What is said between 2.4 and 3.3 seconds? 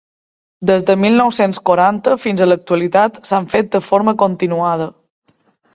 a l'actualitat